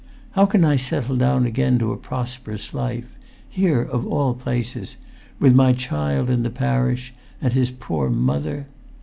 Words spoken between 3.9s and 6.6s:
all places—with my child in the